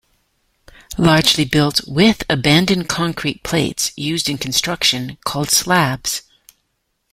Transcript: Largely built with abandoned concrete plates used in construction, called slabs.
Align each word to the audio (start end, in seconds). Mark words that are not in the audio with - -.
Largely 0.97 1.45
built 1.45 1.81
with 1.87 2.23
abandoned 2.27 2.89
concrete 2.89 3.43
plates 3.43 3.91
used 3.95 4.29
in 4.31 4.39
construction, 4.39 5.19
called 5.25 5.51
slabs. 5.51 6.23